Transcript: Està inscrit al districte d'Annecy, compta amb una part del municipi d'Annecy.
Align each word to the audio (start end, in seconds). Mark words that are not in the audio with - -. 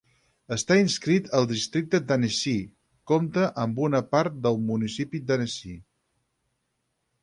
Està 0.55 0.77
inscrit 0.83 1.29
al 1.39 1.45
districte 1.51 1.99
d'Annecy, 2.07 2.55
compta 3.13 3.45
amb 3.67 3.85
una 3.91 4.03
part 4.17 4.43
del 4.49 4.61
municipi 4.73 5.27
d'Annecy. 5.31 5.81